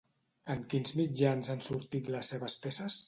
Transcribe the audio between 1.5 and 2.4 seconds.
han sortit les